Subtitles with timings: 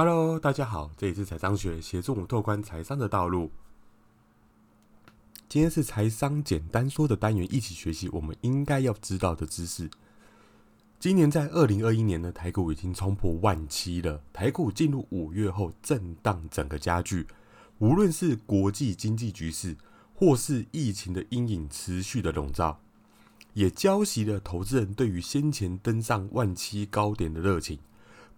[0.00, 3.50] Hello，大家好，这里是财商学，协助我们拓宽财商的道路。
[5.48, 9.90] 今天是财商简单说的单元，一起学习我们应该要知道的知识。
[11.00, 14.22] 今年在二零二一年呢，台股已经冲破万七了。
[14.32, 17.26] 台股进入五月后，震荡整个加剧，
[17.78, 19.76] 无论是国际经济局势，
[20.14, 22.78] 或是疫情的阴影持续的笼罩，
[23.52, 27.80] 也浇熄了投资人对于先前登上万七高点的热情。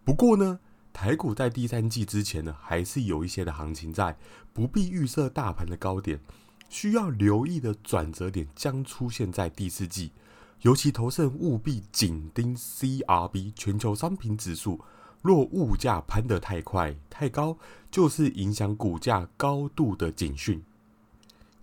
[0.06, 0.58] 不过呢，
[0.92, 4.16] 台股在第三季之前呢，还是有一些的行情在，
[4.52, 6.20] 不必预设大盘的高点。
[6.68, 10.12] 需要留意的转折点将出现在第四季，
[10.62, 14.80] 尤其投资人务必紧盯 CRB 全球商品指数。
[15.22, 17.58] 若物价攀得太快太高，
[17.90, 20.62] 就是影响股价高度的警讯。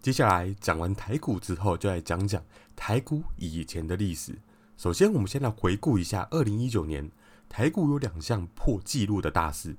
[0.01, 2.43] 接下来讲完台股之后，就来讲讲
[2.75, 4.37] 台股以前的历史。
[4.77, 7.09] 首先，我们先来回顾一下二零一九年。
[7.49, 9.77] 台股有两项破纪录的大事，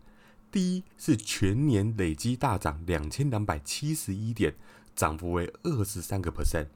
[0.51, 4.55] 第一是全年累积大涨两千两百七十一点，
[4.97, 6.69] 涨幅为二十三个 percent，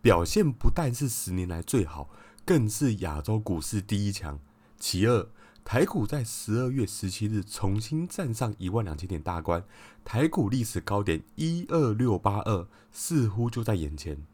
[0.00, 2.10] 表现不但是十年来最好，
[2.44, 4.38] 更是亚洲股市第一强。
[4.78, 5.28] 其二，
[5.64, 9.64] 台股在十二月十七日重新站上一万两千点大关，
[10.04, 14.24] 台股历史高点一二六八二似乎就在眼前。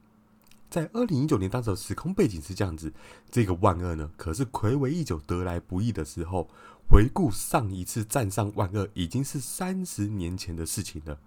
[0.70, 2.92] 在二零一九年，当时的时空背景是这样子，
[3.30, 6.48] 这个万二呢，可是魁违已久得来不易的时候。
[6.86, 11.18] 回顾上一次站上万二，已经是三十年前的事情了。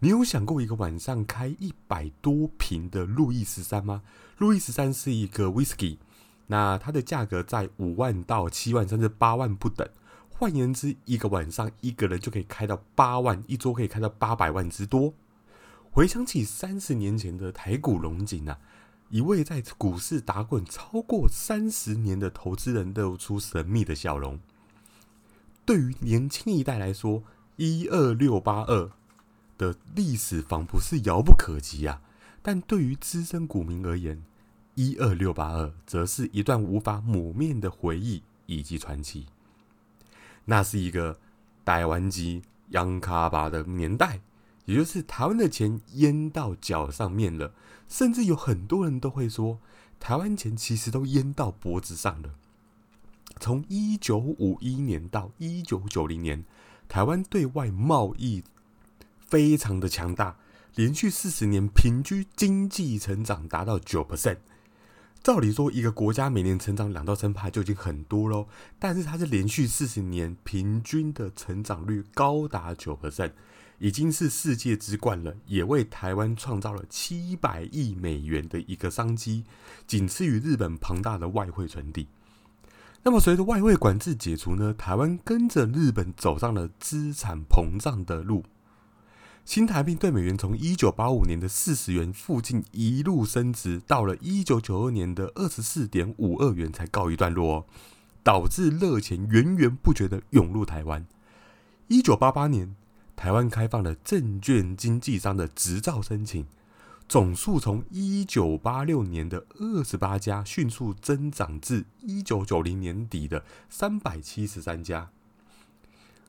[0.00, 4.02] 你有想过一个晚上开一百多瓶的路易十三吗？
[4.36, 5.96] 路易十三是一个 whisky，
[6.48, 9.88] 那它的价格在五万到七万甚至八万不等。
[10.28, 15.14] 换言之，一个晚上一个人就可以开到八万，一桌可以开到八百万之多。
[15.94, 18.58] 回想起三十年前的台股龙井啊，
[19.10, 24.40] 一位在股市打滚超过三十年的投资人露出神秘的笑容。
[25.64, 27.22] 对于年轻一代来说，
[27.54, 28.90] 一二六八二
[29.56, 32.02] 的历史仿佛是遥不可及啊！
[32.42, 34.20] 但对于资深股民而言，
[34.74, 39.26] 一二六八二则是一段无法抹灭的回忆以及传奇。
[40.46, 41.20] 那是一个
[41.64, 44.18] 台湾机央卡巴的年代。
[44.64, 47.52] 也就是台湾的钱淹到脚上面了，
[47.88, 49.58] 甚至有很多人都会说，
[50.00, 52.30] 台湾钱其实都淹到脖子上了。
[53.40, 56.44] 从一九五一年到一九九零年，
[56.88, 58.44] 台湾对外贸易
[59.26, 60.36] 非常的强大，
[60.74, 64.38] 连续四十年平均经济成长达到九 percent。
[65.22, 68.46] 照理说，一个国家每年成长两到三帕就已经很多喽，
[68.78, 73.32] 但是它是连续四十年平均的成长率高达九 percent。
[73.78, 79.44] 已经是世界之冠了，也为台湾创造了七百亿美元的一个商机，
[79.86, 82.06] 仅次于日本庞大的外汇存底。
[83.02, 84.72] 那么，随着外汇管制解除呢？
[84.72, 88.44] 台湾跟着日本走上了资产膨胀的路。
[89.44, 97.66] 新台币对美元从一九八五年的四十元附近一路升值，到了一九九二年的二十四点五二元才告一段落，
[98.22, 101.04] 导致热钱源源不绝的涌入台湾。
[101.88, 102.74] 一九八八年。
[103.16, 106.46] 台湾开放了证券经纪商的执照申请，
[107.08, 115.10] 总数从一九八六年的二十八家迅速增长至一九九零年底的三百七十三家，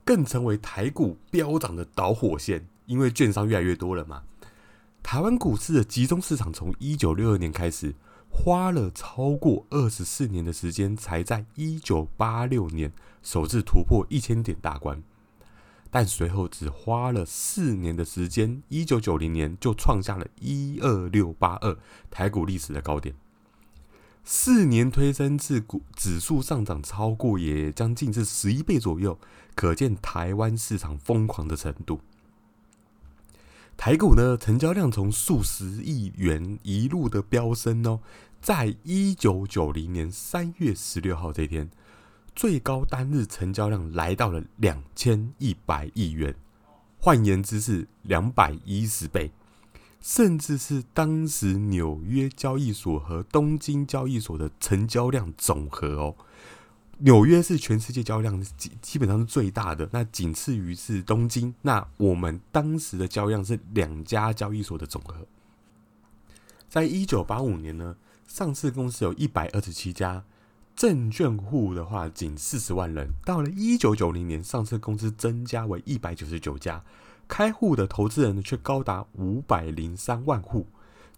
[0.03, 2.68] 更成为台股飙涨的导火线。
[2.85, 4.24] 因为券商越来越多了嘛，
[5.01, 7.95] 台湾股市的集中市场从一九六二年开始，
[8.29, 12.94] 花了超过二十四年的时间，才在一九八六年
[13.24, 15.01] 首次突破一千点大关。
[15.95, 21.78] 但随后只花了四年的时间，一九九零年就创下了一二六八二
[22.11, 23.16] 台股历史的高点。
[24.25, 29.17] 四年推升至股指数上涨超过也将近是十一倍左右，
[29.56, 32.01] 可见台湾市场疯狂的程度。
[33.77, 38.01] 台股呢，成交量从数十亿元一路的飙升哦，
[38.41, 41.72] 在一九九零年三月十六号这天。
[42.35, 46.36] 最高单日成交量来到了两千一百亿元，
[47.00, 49.31] 换言之是两百一十倍，
[50.01, 56.15] 甚至是当时纽约交易所和东京交易所的成交量总和哦。
[56.98, 61.56] 纽约是全世界交易量基基本上是最大的，那仅次于是东京。
[61.62, 65.25] 那我们当时的交易量是两家交易所的总和。
[66.68, 67.95] 在一九八五年呢，
[68.27, 70.25] 上市公司有一百二十七家。
[70.75, 76.83] 证券户的话仅四十万人，到了一九九零年，上市公司增加为一百九十九家，
[77.30, 80.68] 开户的投资人呢却高达五百零三万户，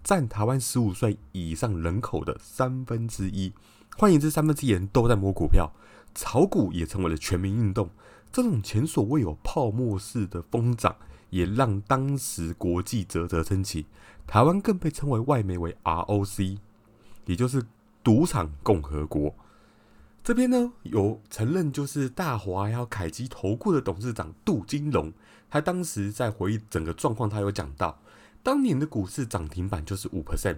[0.04, 3.52] 占台湾十五岁以上人口的三分之一。
[3.98, 5.72] 换言之，三分之一人都在摸股票，
[6.14, 7.90] 炒股也成为了全民运动。
[8.32, 10.96] 这种前所未有泡沫式的疯涨，
[11.32, 13.88] 也让当时国际啧啧称奇。
[14.28, 16.60] 台湾更被称为外媒为 ROC，
[17.26, 17.66] 也就是
[18.04, 19.34] 赌场共和国。
[20.28, 25.14] 这边呢有承认，就是大华要凯基投顾的董事长杜金龙，
[25.50, 27.98] 他当时在回忆整个状况，他有讲到，
[28.44, 30.58] 当年的股市涨停板就是五 percent，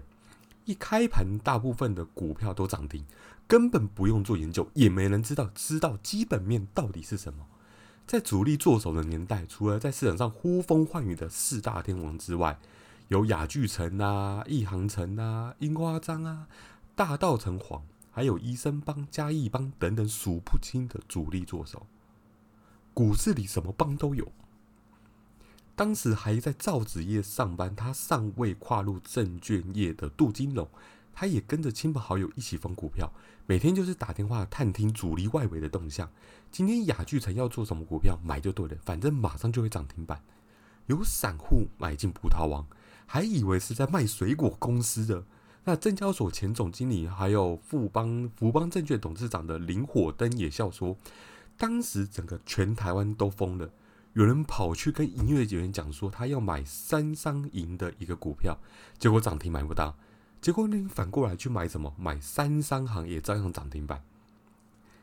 [0.65, 3.05] 一开盘大部分的股票都涨停，
[3.47, 7.45] 根本不用做研究，也没人知道知道基本面到底是什么。
[8.07, 12.57] 在主力做手的年代，除了在市场上呼风唤雨的四大天王之外，
[13.09, 16.47] 有雅聚城啊、易航城啊、樱花章啊、
[16.95, 17.81] 大道城隍。
[18.11, 21.85] 还有医生帮、嘉义帮等等数不清的主力做手，
[22.93, 24.31] 股市里什么帮都有。
[25.75, 30.67] 当时还在造纸业上班，他尚未跨入证券业的杜金龙，
[31.13, 33.09] 他也跟着亲朋好友一起疯股票，
[33.45, 36.11] 每天就是打电话探听主力外围的动向。
[36.51, 40.21] 今天雅聚城要做什么股票，买就对了，反正马上就会涨停板。
[40.87, 42.65] 有散户买进葡萄王，
[43.05, 45.23] 还以为是在卖水果公司的。
[45.65, 50.95] 那证交所前总经理，还有富邦福邦证券董事长的林火灯也笑说，
[51.57, 53.69] 当时整个全台湾都疯了，
[54.13, 58.57] 有人跑去跟营业员讲说，他要买三商银的一个股票，
[58.97, 59.95] 结果涨停买不到，
[60.41, 61.93] 结果你反过来去买什么？
[61.99, 64.01] 买三商行也照样涨停板。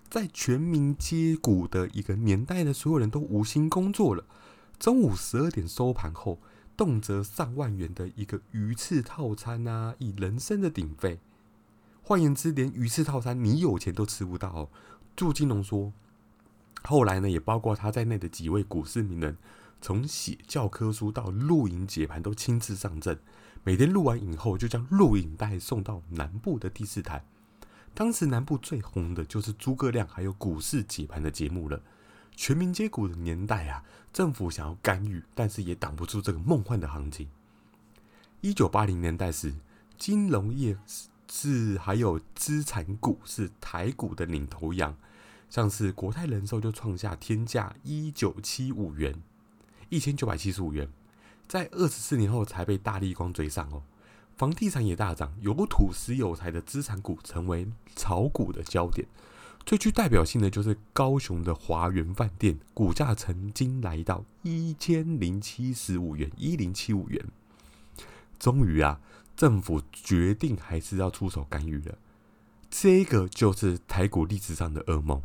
[0.08, 4.24] 在全民接股的一个年代呢，所有人都无心工作了，
[4.80, 6.38] 中午十二点收盘后。
[6.76, 11.18] 动辄上万元的一个鱼翅套餐啊，以人生的鼎沸。
[12.02, 14.68] 换言之，连鱼翅套餐你有钱都吃不到。
[15.16, 15.92] 祝金龙说，
[16.82, 19.36] 后来呢，也包括他在内的几位股市名人，
[19.80, 23.18] 从写教科书到录影解盘都亲自上阵。
[23.64, 27.24] 每天录完影后，就将录影带送到南部的第四台。
[27.94, 31.80] 当时南部最红的就是诸葛亮还有股市解盘的节目了。
[32.36, 37.28] 全民接股的年代啊，政府想要干预，但是也挡不住这个梦幻的行情。
[38.42, 39.54] 一九八零年代时，
[39.96, 40.76] 金融业
[41.28, 44.94] 是还有资产股是台股的领头羊，
[45.48, 49.20] 像是国泰人寿就创下天价一九七五元，
[49.88, 50.88] 一千九百七十五元，
[51.48, 53.82] 在二十四年后才被大力光追上哦。
[54.36, 57.66] 房地产也大涨，有土石有财的资产股成为
[57.96, 59.08] 炒股的焦点。
[59.66, 67.20] 最具代表性的就是高雄的华源饭店，股价曾经来到一千零七十五元，一零七五元。
[68.38, 69.00] 终于啊，
[69.36, 71.98] 政府决定还是要出手干预了。
[72.70, 75.20] 这个就是台股历史上的噩梦。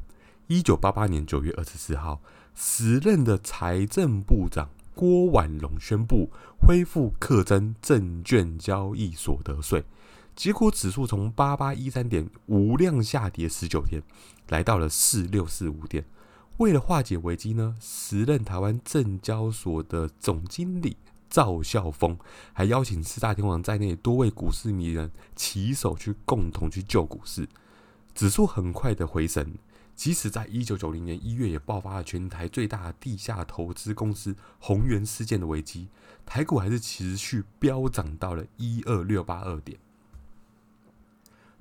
[0.47, 2.19] 一九八八年九月二十四号，
[2.55, 9.85] 时任的财政部长郭婉龙宣布恢复课征证券交易所得税。
[10.35, 14.01] 结果指数从八八一三点无量下跌十九天，
[14.49, 16.05] 来到了四六四五点。
[16.57, 20.97] 为了化解危机呢，时任台湾证交所的总经理
[21.29, 22.17] 赵孝峰，
[22.53, 27.47] 还邀请四大天王在内多位股市迷人起手去共同去救股市。
[28.13, 29.55] 指数很快的回升，
[29.95, 35.87] 即使在一九九零年一月也爆发了全台最大地下投资公司宏源事件的危机，
[36.25, 39.77] 台股还是持续飙涨到了一二六八二点。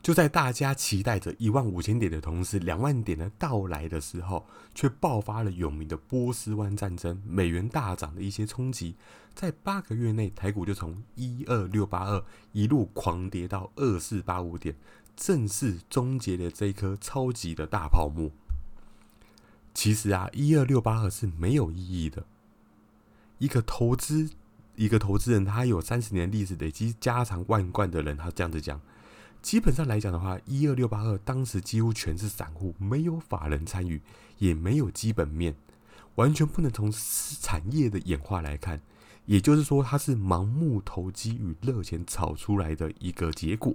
[0.03, 8.97] 就在大家期待着一万五千点的同时，两万点的到来的时候，却爆发了有名的波斯湾战争，美元大涨的一些冲击，
[9.35, 14.75] 在八个月内，台股就从一二六八二一路狂跌到二四八五点，
[15.15, 18.31] 正式终结了这一颗超级的大泡沫。
[19.75, 22.25] 其实啊，一二六八二是没有意义的。
[23.37, 24.31] 一个投资，
[24.77, 28.81] 一个投资人，他有三十年历史，累积家常万贯的人，他这样子讲。
[29.43, 34.01] 基本上来讲的话，一二六八二当时几乎全是散户，没有法人参与，
[34.39, 35.55] 也没有基本面，
[36.17, 36.93] 完全不能从
[37.41, 38.81] 产业的演化来看。
[39.27, 43.75] 也就是说，它是盲目投机与热钱炒出来的一个结果。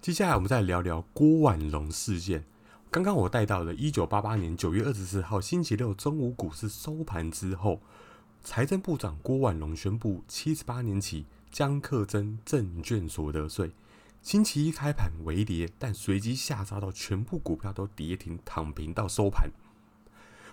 [0.00, 2.44] 接下来，我们再聊聊郭婉龙事件。
[2.90, 7.80] 刚刚我带到了，一九八八年九月二十四号星期六中午股市收盘之后，
[8.42, 13.72] 财政部长郭婉龙宣布，七十八年起将课征证券所得税。
[14.22, 19.50] 星期一开盘微跌，但随即下杀到全部股票都跌停躺平到收盘。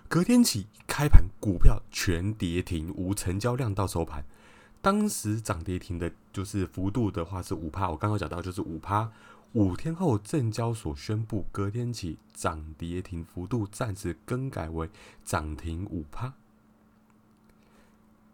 [0.07, 4.24] 隔天起开盘股票全跌停，无成交量到收盘。
[4.81, 9.12] 当时涨跌停的就是幅度的话是五趴，我刚刚讲到就是五趴。
[9.53, 14.89] 五天后证交所宣布，隔天起涨跌停幅度暂时更改为
[15.25, 16.33] 涨停五趴，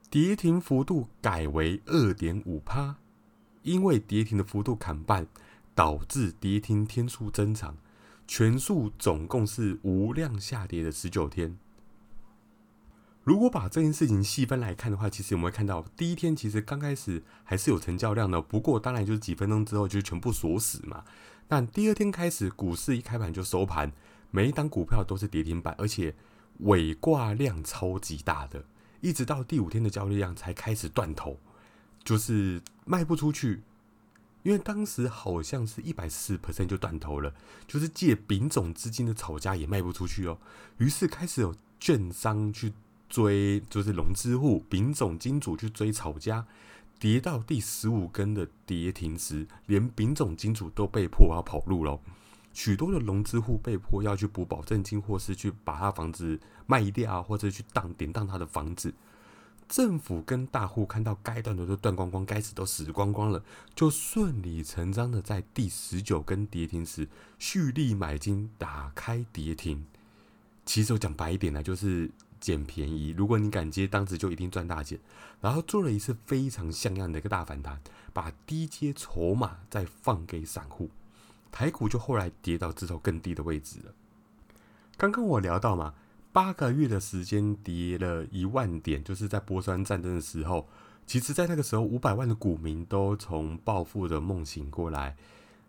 [0.10, 2.98] 跌停幅度改为二点五趴。
[3.64, 5.28] 因为跌停的幅度砍半，
[5.74, 7.78] 导致跌停天数增长，
[8.28, 11.58] 全数总共是无量下跌的十九天。
[13.24, 21.06] 如果把这件事情细分来看的话，其实我们会看到，第一天其实刚开始还是有成交量的，不过当然就是几分钟之后就全部锁死嘛。
[21.48, 23.94] 但第二天开始，股市一开盘就收盘，
[24.30, 26.14] 每一档股票都是跌停板，而且
[26.60, 28.66] 尾挂量超级大的，
[29.00, 31.40] 一直到第五天的交易量才开始断头，
[32.04, 33.62] 就是卖不出去。
[34.44, 37.34] 因为当时好像是一百四 percent 就断头了，
[37.68, 40.38] 就是借丙种资金的炒家也卖不出去哦，
[40.78, 42.74] 于是开始有券商去。
[43.10, 46.44] 追就是融资户、丙种金主去追炒家，
[46.98, 52.00] 跌到第十五根的跌停时，连丙种金主都被迫要跑路了。
[52.54, 58.92] 许多的融资户被迫要去补保证金，或是去把他房子卖掉，或者去当典当他的房子。
[59.68, 63.44] 政府跟大户看到该断的都断光光，该死都死光光了，
[63.76, 67.08] 就顺理成章的在第十九根跌停时
[67.40, 69.86] 蓄力买金，打开跌停。
[70.66, 72.12] 其实我讲白一点呢，就是。
[72.44, 75.00] 捡便宜，如果你敢接，当时就一定赚大钱。
[75.40, 77.80] 然后做了一次非常像样的一个大反弹，
[78.12, 80.90] 把低阶筹码再放给散户，
[81.54, 83.94] 台股就后来跌到至少更低的位置了。
[84.98, 85.94] 刚刚我聊到嘛，
[86.34, 90.68] 八个月的时间跌了一万点，就是在波川战争的时候，
[91.06, 95.16] 其实在那个时候，五百万的股民都从暴富的梦醒过来。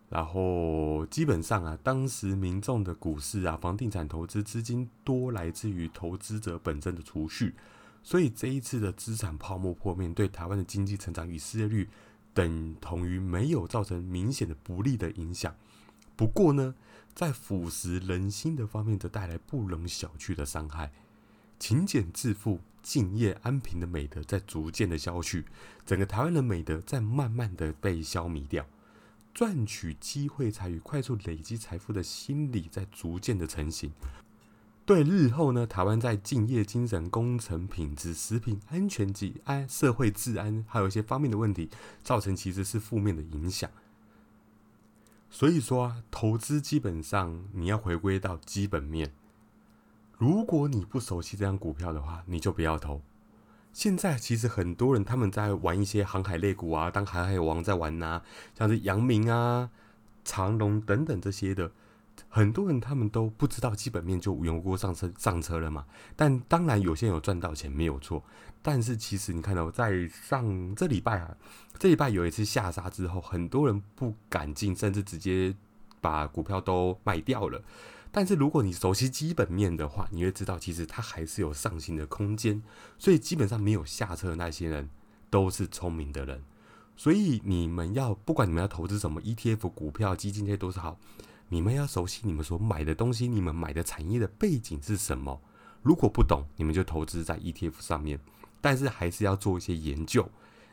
[0.08, 7.54] 然后基本上啊，当时民众的股市啊、房地产投资资金多来自于投资者本身的储蓄，
[8.02, 11.88] 所以这一次的资产泡沫破灭，对台湾的经济成长与失业率
[12.32, 15.54] 等同于没有造成明显的不利的影响。
[16.16, 16.74] 不过呢，
[17.14, 20.92] 在腐蚀人心的方面，则带来不容小觑的伤害。
[21.58, 25.44] 勤俭致富、敬业安平的美德在逐渐的消去，
[25.86, 28.66] 整个台湾的美德在慢慢的被消弭掉。
[29.32, 33.90] 赚取机会才与快速累积财富的心理在逐渐的成型，
[34.86, 41.68] 对日后呢台湾在敬业精神、工程品质、食品安全及安社会治安，还有一些方面的问题，
[42.04, 43.68] 造成其实是负面的影响。
[45.34, 49.12] 所以说啊，投资基本上你要回归到基本面。
[50.16, 53.02] 如果你不熟悉这张股票的话，你就不要投。
[53.72, 58.22] 现在其实很多人他们在玩一些航海类股啊，当航海王在玩呐，
[58.56, 59.70] 像是阳明啊、
[60.24, 61.72] 长隆等等这些的，
[62.28, 65.86] 很多人他们都不知道基本面就无缘无故上车上车了嘛。
[66.16, 68.22] 但当然有些人有赚到钱没有错，
[68.62, 71.36] 但是其实你看到在上这礼拜啊，
[71.78, 75.54] 这礼拜有一次下杀之后，很多人不敢进，甚至直接
[76.00, 77.62] 把股票都卖掉了。
[78.10, 82.62] 但是如果你熟悉基本面的话，你会知道其实它还是有上行的空间。
[82.96, 84.88] 所以基本上没有下车的那些人
[85.30, 86.42] 都是聪明的人。
[86.96, 90.96] 所以你们要不管你们要投资什么 ETF、股票、基金这些都是好，
[91.54, 95.40] 你们要熟悉你们所买的东西，你们买的产业的背景是什么。
[95.82, 98.18] 如果不懂，你们就投资在 ETF 上面，
[98.60, 100.28] 但是还是要做一些研究。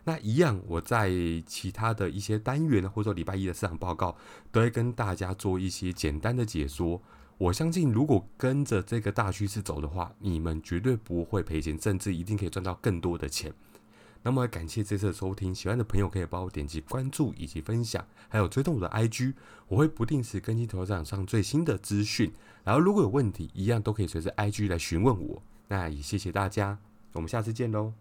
[0.05, 1.11] 那一样，我在
[1.45, 4.17] 其他的一些单元或者说礼拜一的市场报告，
[4.51, 6.99] 都会跟大家做一些简单的解说。
[7.37, 13.53] 我相信，如果跟着这个大趋势走的话，你们绝对不会赔钱，甚至一定可以赚到更多的钱。
[14.23, 19.33] 那么，感谢这次的收听，喜欢的朋友可以帮我点击关注以及分享，还有追踪我的 IG，
[19.67, 22.31] 我会不定时更新头像上最新的资讯。
[22.63, 25.41] 然后，如果有问题，一样都可以随着 IG 来询问我。
[25.69, 26.77] 那也谢谢大家，
[27.13, 27.93] 我们下次见喽。